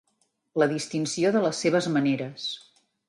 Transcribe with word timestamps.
La 0.61 0.67
distinció 0.71 1.31
de 1.37 1.43
les 1.45 1.61
seves 1.67 1.91
maneres. 1.99 2.49